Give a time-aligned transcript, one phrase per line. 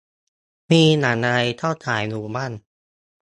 [0.71, 2.51] มีหนังอะไรเข้าฉายอยู่บ้าง